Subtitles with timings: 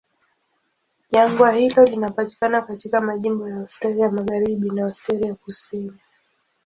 [1.07, 5.93] Jangwa hilo linapatikana katika majimbo ya Australia Magharibi na Australia Kusini.